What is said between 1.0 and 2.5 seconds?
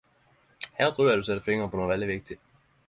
eg du sett fingeren på noko veldig viktig.